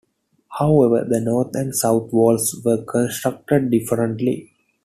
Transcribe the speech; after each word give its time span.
However, 0.57 1.05
the 1.07 1.21
north 1.21 1.51
and 1.53 1.75
south 1.75 2.11
walls 2.11 2.59
were 2.65 2.83
constructed 2.83 3.69
differently. 3.69 4.51